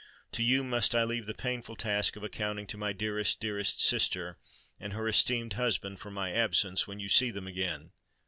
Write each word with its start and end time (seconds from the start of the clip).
To 0.31 0.41
you 0.41 0.63
must 0.63 0.95
I 0.95 1.03
leave 1.03 1.27
the 1.27 1.35
painful 1.35 1.75
task 1.75 2.15
of 2.15 2.23
accounting 2.23 2.65
to 2.65 2.75
my 2.77 2.91
dearest, 2.91 3.39
dearest 3.39 3.81
sister 3.85 4.39
and 4.79 4.93
her 4.93 5.07
esteemed 5.07 5.53
husband 5.53 5.99
for 5.99 6.09
my 6.09 6.31
absence 6.31 6.87
when 6.87 6.99
you 6.99 7.07
see 7.07 7.29
them 7.29 7.45
again. 7.45 7.91